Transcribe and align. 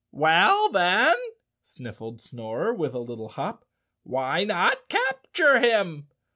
"Well, 0.11 0.69
then," 0.71 1.15
sniffled 1.61 2.21
Snorer 2.21 2.73
with 2.73 2.95
a 2.95 2.99
little 2.99 3.27
hop, 3.29 3.65
"why 4.01 4.43
not 4.45 4.89
capture 4.89 5.59
him? 5.59 6.07